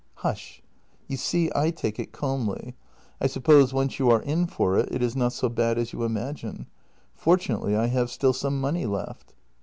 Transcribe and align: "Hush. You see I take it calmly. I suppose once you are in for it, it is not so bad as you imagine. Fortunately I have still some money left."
"Hush. 0.25 0.63
You 1.07 1.15
see 1.15 1.51
I 1.53 1.69
take 1.69 1.99
it 1.99 2.11
calmly. 2.11 2.73
I 3.21 3.27
suppose 3.27 3.71
once 3.71 3.99
you 3.99 4.09
are 4.09 4.23
in 4.23 4.47
for 4.47 4.75
it, 4.79 4.89
it 4.91 5.03
is 5.03 5.15
not 5.15 5.31
so 5.31 5.47
bad 5.47 5.77
as 5.77 5.93
you 5.93 6.01
imagine. 6.03 6.65
Fortunately 7.13 7.75
I 7.75 7.85
have 7.85 8.09
still 8.09 8.33
some 8.33 8.59
money 8.59 8.87
left." 8.87 9.35